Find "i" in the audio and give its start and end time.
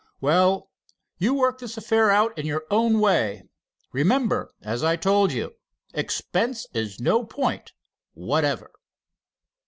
4.83-4.95